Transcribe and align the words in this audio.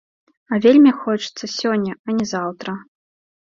А 0.53 0.57
вельмі 0.63 0.93
хочацца 1.01 1.49
сёння, 1.59 1.93
а 2.07 2.17
не 2.21 2.25
заўтра. 2.33 2.71